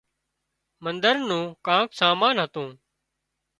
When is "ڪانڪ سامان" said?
1.65-2.35